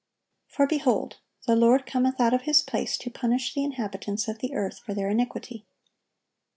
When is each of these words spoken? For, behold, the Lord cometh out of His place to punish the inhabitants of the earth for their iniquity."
For, 0.47 0.65
behold, 0.65 1.19
the 1.45 1.55
Lord 1.55 1.85
cometh 1.85 2.19
out 2.19 2.33
of 2.33 2.41
His 2.41 2.63
place 2.63 2.97
to 2.97 3.11
punish 3.11 3.53
the 3.53 3.63
inhabitants 3.63 4.27
of 4.27 4.39
the 4.39 4.55
earth 4.55 4.79
for 4.79 4.95
their 4.95 5.09
iniquity." 5.11 5.63